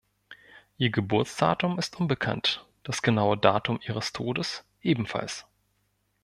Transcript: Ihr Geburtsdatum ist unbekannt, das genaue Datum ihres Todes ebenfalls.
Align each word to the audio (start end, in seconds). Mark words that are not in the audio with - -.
Ihr 0.77 0.89
Geburtsdatum 0.89 1.77
ist 1.77 1.99
unbekannt, 1.99 2.65
das 2.81 3.03
genaue 3.03 3.37
Datum 3.37 3.79
ihres 3.83 4.13
Todes 4.13 4.63
ebenfalls. 4.81 5.45